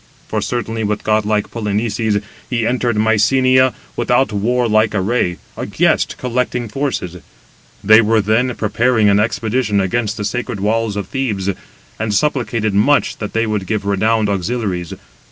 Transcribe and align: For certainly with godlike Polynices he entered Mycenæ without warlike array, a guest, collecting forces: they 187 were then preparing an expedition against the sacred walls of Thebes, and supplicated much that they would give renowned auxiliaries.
For 0.27 0.41
certainly 0.41 0.83
with 0.83 1.03
godlike 1.03 1.51
Polynices 1.51 2.23
he 2.49 2.65
entered 2.65 2.95
Mycenæ 2.95 3.71
without 3.95 4.33
warlike 4.33 4.95
array, 4.95 5.37
a 5.55 5.67
guest, 5.67 6.15
collecting 6.17 6.67
forces: 6.67 7.17
they 7.83 8.01
187 8.01 8.07
were 8.07 8.19
then 8.19 8.55
preparing 8.57 9.09
an 9.09 9.19
expedition 9.19 9.79
against 9.79 10.17
the 10.17 10.25
sacred 10.25 10.59
walls 10.59 10.95
of 10.95 11.07
Thebes, 11.09 11.51
and 11.99 12.15
supplicated 12.15 12.73
much 12.73 13.17
that 13.17 13.33
they 13.33 13.45
would 13.45 13.67
give 13.67 13.85
renowned 13.85 14.27
auxiliaries. 14.27 14.91